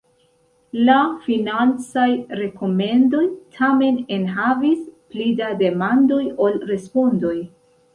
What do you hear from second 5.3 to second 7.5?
da demandoj ol respondoj.